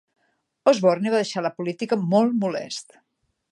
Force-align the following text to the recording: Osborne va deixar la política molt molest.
Osborne 0.71 1.11
va 1.15 1.19
deixar 1.25 1.45
la 1.47 1.53
política 1.59 2.01
molt 2.15 2.35
molest. 2.47 3.01